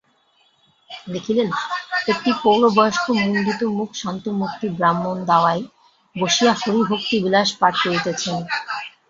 দেখিলেন, 1.07 1.49
একটি 2.07 2.29
প্রৌঢ়বয়স্ক 2.41 3.05
মুণ্ডিতমুখ 3.19 3.89
শান্তমূর্তি 4.01 4.67
ব্রাহ্মণ 4.77 5.17
দাওয়ায় 5.29 5.63
বসিয়া 6.15 6.53
হরিভক্তিবিলাস 6.61 7.49
পাঠ 7.59 7.73
করিতেছেন। 7.83 8.35